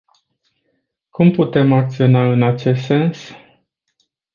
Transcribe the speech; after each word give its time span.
Cum 1.09 1.31
putem 1.31 1.73
acționa 1.73 2.31
în 2.31 2.43
acest 2.43 2.83
sens? 2.83 3.31